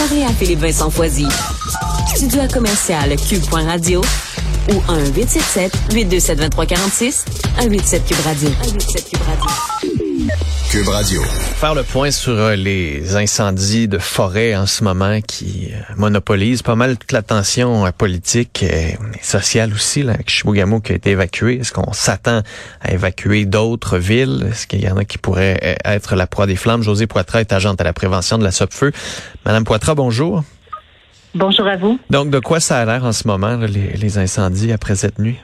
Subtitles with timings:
[0.00, 1.26] Parlez à Philippe Vincent Foisy.
[2.16, 4.00] Studio à commercial cube.radio
[4.70, 4.74] ou
[5.92, 7.24] 1-877-827-2346,
[7.60, 8.48] 187 Cube Radio.
[8.62, 10.09] 187 Cube Radio.
[10.70, 11.22] Cube Radio.
[11.22, 16.62] Faire le point sur euh, les incendies de forêt en ce moment qui euh, monopolisent
[16.62, 21.10] pas mal toute l'attention euh, politique et sociale aussi, là, avec Chibougamau qui a été
[21.10, 21.60] évacué.
[21.60, 22.42] Est-ce qu'on s'attend
[22.80, 24.46] à évacuer d'autres villes?
[24.50, 26.82] Est-ce qu'il y en a qui pourraient être la proie des flammes?
[26.82, 28.92] José Poitras est agente à la prévention de la SOPFEU.
[29.46, 30.44] Madame Poitras, bonjour.
[31.34, 31.98] Bonjour à vous.
[32.10, 35.18] Donc, de quoi ça a l'air en ce moment, là, les, les incendies après cette
[35.18, 35.38] nuit?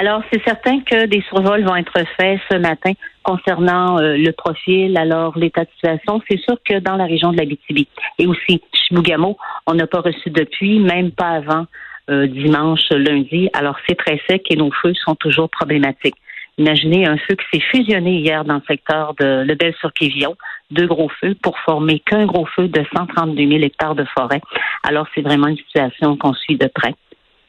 [0.00, 2.92] Alors, c'est certain que des survols vont être faits ce matin
[3.24, 6.22] concernant euh, le profil, alors l'état de situation.
[6.30, 7.88] C'est sûr que dans la région de la BTB
[8.20, 11.66] et aussi Chibougamau, on n'a pas reçu depuis, même pas avant
[12.10, 13.50] euh, dimanche, lundi.
[13.54, 16.14] Alors, c'est très sec et nos feux sont toujours problématiques.
[16.58, 20.36] Imaginez un feu qui s'est fusionné hier dans le secteur de Lebel-sur-Quévillon,
[20.70, 24.40] deux gros feux pour former qu'un gros feu de 132 000 hectares de forêt.
[24.84, 26.94] Alors, c'est vraiment une situation qu'on suit de près.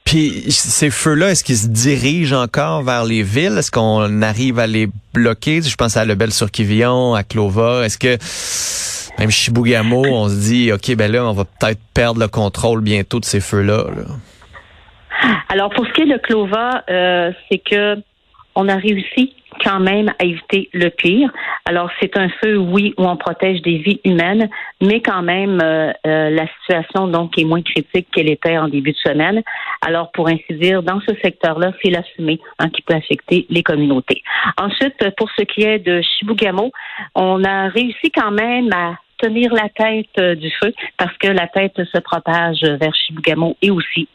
[0.09, 3.59] Puis ces feux-là, est-ce qu'ils se dirigent encore vers les villes?
[3.59, 5.61] Est-ce qu'on arrive à les bloquer?
[5.61, 7.85] Je pense à Lebel-sur-Quivillon, à Clova.
[7.85, 8.17] Est-ce que
[9.19, 13.19] même Chibougamau, on se dit, OK, ben là, on va peut-être perdre le contrôle bientôt
[13.19, 13.83] de ces feux-là.
[15.47, 18.01] Alors, pour ce qui est de Clova, euh, c'est que
[18.59, 21.31] on a réussi quand même à éviter le pire.
[21.65, 24.49] Alors, c'est un feu, oui, où on protège des vies humaines,
[24.81, 28.91] mais quand même, euh, euh, la situation donc est moins critique qu'elle était en début
[28.91, 29.41] de semaine.
[29.85, 33.63] Alors, pour ainsi dire, dans ce secteur-là, c'est la fumée hein, qui peut affecter les
[33.63, 34.21] communautés.
[34.57, 36.71] Ensuite, pour ce qui est de Chibougamau,
[37.15, 41.47] on a réussi quand même à tenir la tête euh, du feu parce que la
[41.47, 44.07] tête se propage vers Chibougamau et aussi.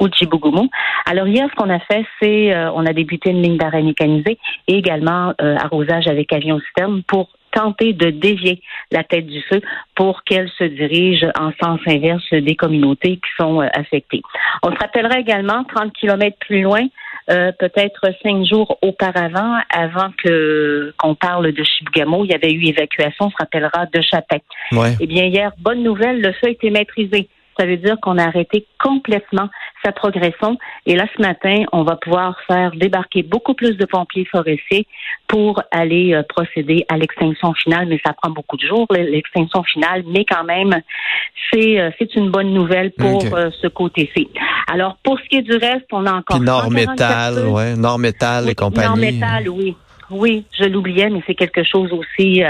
[1.07, 4.39] Alors hier, ce qu'on a fait, c'est euh, on a débuté une ligne d'arrêt mécanisée
[4.69, 9.61] et également euh, arrosage avec avion système pour tenter de dévier la tête du feu
[9.95, 14.23] pour qu'elle se dirige en sens inverse des communautés qui sont affectées.
[14.63, 16.83] On se rappellera également 30 kilomètres plus loin,
[17.31, 22.67] euh, peut-être cinq jours auparavant, avant que qu'on parle de Chibougamau, il y avait eu
[22.67, 24.39] évacuation, on se rappellera, de Chapin.
[25.01, 27.29] Eh bien, hier, bonne nouvelle, le feu a été maîtrisé.
[27.59, 29.49] Ça veut dire qu'on a arrêté complètement
[29.85, 30.59] sa progression.
[30.87, 34.87] Et là, ce matin, on va pouvoir faire débarquer beaucoup plus de pompiers forestiers
[35.29, 37.87] pour aller euh, procéder à l'extinction finale.
[37.89, 40.03] Mais ça prend beaucoup de jours, l'extinction finale.
[40.07, 40.81] Mais quand même,
[41.53, 44.29] c'est euh, c'est une bonne nouvelle pour euh, ce côté-ci.
[44.73, 46.39] Alors, pour ce qui est du reste, on a encore...
[46.39, 48.87] Puis Nord Métal, ouais, Nord Métal et compagnie.
[48.87, 49.77] Nord Métal, oui.
[50.11, 52.43] Oui, je l'oubliais, mais c'est quelque chose aussi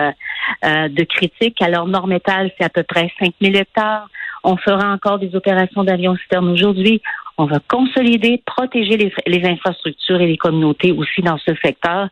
[0.62, 1.62] de critique.
[1.62, 4.08] Alors, Nord Métal, c'est à peu près 5000 hectares.
[4.44, 7.00] On fera encore des opérations d'avion citerne aujourd'hui.
[7.36, 8.96] On va consolider, protéger
[9.26, 12.08] les, infrastructures et les communautés aussi dans ce secteur.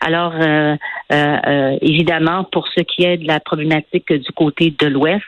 [0.00, 0.76] Alors, euh,
[1.12, 5.24] euh, euh, évidemment, pour ce qui est de la problématique du côté de l'Ouest,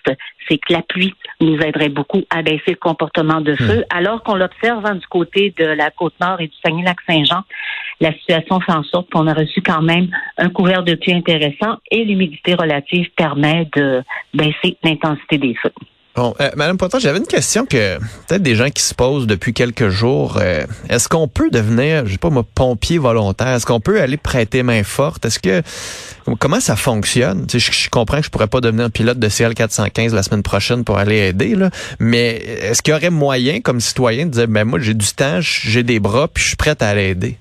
[0.47, 3.97] c'est que la pluie nous aiderait beaucoup à baisser le comportement de feu, hmm.
[3.97, 7.45] alors qu'on l'observe hein, du côté de la côte nord et du Saguenay-Lac-Saint-Jean.
[8.01, 11.79] La situation fait en sorte qu'on a reçu quand même un couvert de pluie intéressant
[11.91, 14.03] et l'humidité relative permet de
[14.35, 15.73] baisser l'intensité des feux.
[16.19, 17.97] Bon, euh, Madame Potter, j'avais une question que
[18.27, 20.39] peut-être des gens qui se posent depuis quelques jours.
[20.43, 23.55] Euh, est-ce qu'on peut devenir, je sais pas moi, pompier volontaire?
[23.55, 25.25] Est-ce qu'on peut aller prêter main forte?
[25.27, 25.63] Est-ce que
[26.41, 27.47] comment ça fonctionne?
[27.49, 30.99] Je, comprends que je pourrais pas devenir pilote de CL 415 la semaine prochaine pour
[30.99, 31.55] aller aider,
[32.01, 32.31] mais
[32.63, 35.85] est-ce qu'il y aurait moyen, comme citoyen, de dire ben moi j'ai du temps, j'ai
[35.85, 37.39] des bras, puis je suis prête à aller aider?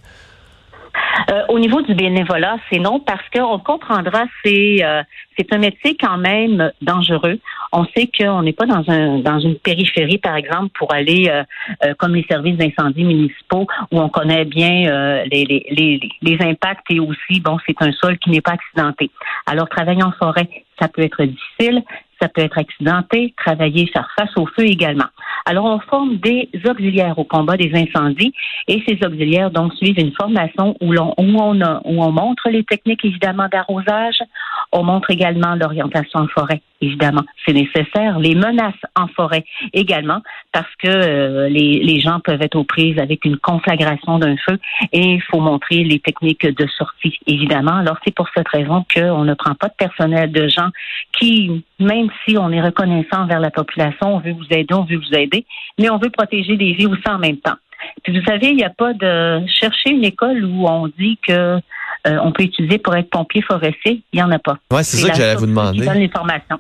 [1.30, 5.04] Euh, au niveau du bénévolat, c'est non parce qu'on comprendra, c'est euh,
[5.38, 7.40] c'est un métier quand même dangereux.
[7.72, 11.94] On sait qu'on n'est pas dans un dans une périphérie, par exemple, pour aller euh,
[11.98, 17.00] comme les services d'incendie municipaux où on connaît bien les, les, les, les impacts et
[17.00, 19.12] aussi bon, c'est un sol qui n'est pas accidenté.
[19.46, 21.84] Alors travailler en forêt, ça peut être difficile,
[22.22, 25.08] ça peut être accidenté, travailler, faire face au feu également.
[25.46, 28.34] Alors, on forme des auxiliaires au combat des incendies
[28.68, 32.64] et ces auxiliaires donc suivent une formation où, l'on, où, on, où on montre les
[32.64, 34.18] techniques évidemment d'arrosage,
[34.72, 40.22] on montre également l'orientation en forêt, évidemment, c'est nécessaire, les menaces en forêt également
[40.52, 44.60] parce que euh, les, les gens peuvent être aux prises avec une conflagration d'un feu
[44.92, 47.76] et il faut montrer les techniques de sortie, évidemment.
[47.78, 50.70] Alors, c'est pour cette raison qu'on ne prend pas de personnel de gens
[51.18, 54.98] qui, même si on est reconnaissant envers la population, on veut vous aider, on veut
[54.98, 55.46] vous aider,
[55.80, 57.56] mais on veut protéger des vies aussi en même temps.
[58.04, 61.60] Puis vous savez, il n'y a pas de chercher une école où on dit que
[62.08, 64.58] euh, on peut utiliser pour être pompier forestier, il n'y en a pas.
[64.72, 65.86] Oui, c'est ça que j'allais vous demander.
[65.96, 66.60] les formations.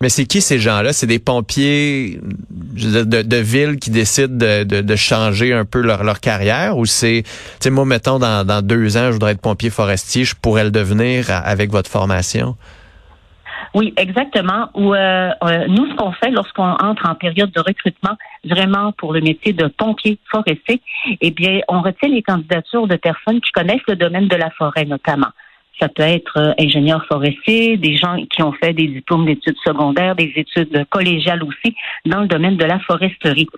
[0.00, 0.92] Mais c'est qui ces gens-là?
[0.92, 2.18] C'est des pompiers
[2.50, 7.22] de, de, ville qui décident de, de, changer un peu leur, leur carrière ou c'est,
[7.22, 7.30] tu
[7.60, 10.72] sais, moi, mettons, dans, dans deux ans, je voudrais être pompier forestier, je pourrais le
[10.72, 12.56] devenir avec votre formation?
[13.74, 14.68] Oui, exactement.
[14.74, 19.14] Ou euh, euh, nous, ce qu'on fait lorsqu'on entre en période de recrutement, vraiment pour
[19.14, 20.82] le métier de pompier forestier,
[21.20, 24.84] eh bien, on retient les candidatures de personnes qui connaissent le domaine de la forêt,
[24.84, 25.28] notamment.
[25.80, 30.16] Ça peut être euh, ingénieur forestier, des gens qui ont fait des diplômes d'études secondaires,
[30.16, 31.74] des études collégiales aussi
[32.04, 33.48] dans le domaine de la foresterie.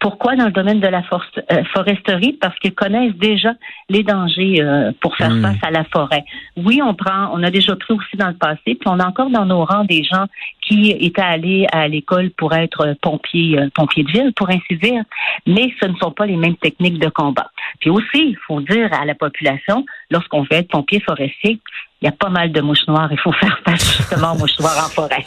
[0.00, 2.32] Pourquoi dans le domaine de la euh, foresterie?
[2.40, 3.52] Parce qu'ils connaissent déjà
[3.90, 5.42] les dangers euh, pour faire hmm.
[5.42, 6.24] face à la forêt.
[6.56, 9.28] Oui, on prend, on a déjà pris aussi dans le passé, puis on a encore
[9.28, 10.24] dans nos rangs des gens
[10.62, 15.02] qui étaient allés à l'école pour être pompiers, euh, pompiers de ville, pour ainsi dire,
[15.46, 17.50] mais ce ne sont pas les mêmes techniques de combat.
[17.80, 21.60] Puis aussi, il faut dire à la population, lorsqu'on veut être pompier forestier,
[22.02, 23.08] il y a pas mal de mouches noires.
[23.10, 25.24] Il faut faire face justement aux mouches noires en forêt.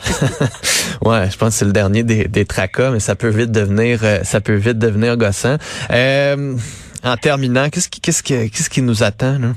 [1.02, 4.00] ouais, je pense que c'est le dernier des, des tracas, mais ça peut vite devenir,
[4.04, 5.58] euh, ça peut vite devenir gossant.
[5.92, 6.56] Euh,
[7.04, 9.50] en terminant, qu'est-ce qui, qu'est-ce qui, qu'est-ce qui nous attend là?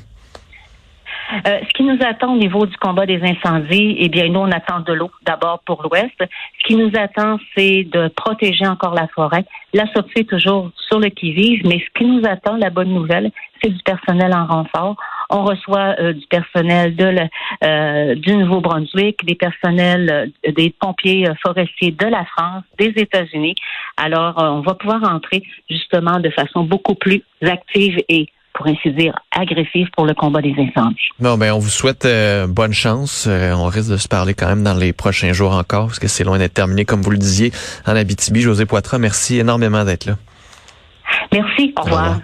[1.46, 4.50] Euh, ce qui nous attend au niveau du combat des incendies, eh bien, nous, on
[4.50, 6.14] attend de l'eau d'abord pour l'Ouest.
[6.20, 9.44] Ce qui nous attend, c'est de protéger encore la forêt.
[9.74, 13.32] La sortie est toujours sur le qui-vive, mais ce qui nous attend, la bonne nouvelle,
[13.60, 14.96] c'est du personnel en renfort.
[15.30, 17.06] On reçoit euh, du personnel de
[17.64, 23.54] euh, du Nouveau-Brunswick, des personnels, euh, des pompiers forestiers de la France, des États-Unis.
[23.96, 29.14] Alors, on va pouvoir entrer justement de façon beaucoup plus active et pour ainsi dire,
[29.32, 30.96] agressive pour le combat des incendies.
[31.20, 32.08] Non, ben on vous souhaite
[32.48, 33.28] bonne chance.
[33.28, 36.24] on risque de se parler quand même dans les prochains jours encore, parce que c'est
[36.24, 37.52] loin d'être terminé, comme vous le disiez,
[37.86, 38.40] en Abitibi.
[38.40, 40.14] José Poitras, merci énormément d'être là.
[41.32, 41.74] Merci.
[41.78, 42.16] Au revoir.